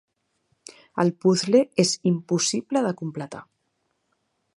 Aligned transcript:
El 1.03 1.11
puzle 1.25 1.61
és 1.83 1.93
impossible 2.13 2.83
de 2.87 2.95
completar. 3.03 3.43